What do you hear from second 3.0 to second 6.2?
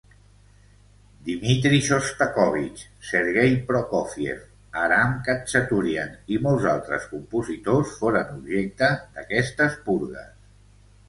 Serguei Prokófiev, Aram Khatxaturian